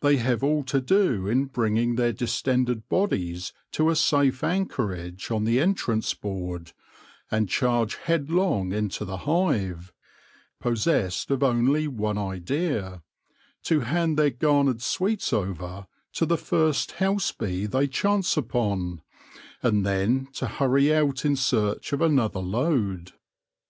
[0.00, 5.44] They have all to do in bringing their distended bodies to a safe anchorage on
[5.44, 6.72] the entrance board,
[7.30, 9.92] and charge headlong into the hive,
[10.62, 13.02] possessed of only one idea—
[13.64, 19.02] to hand their garnered sweets over to the first house bee they chance upon,
[19.62, 23.12] and then to hurry out in search of another load.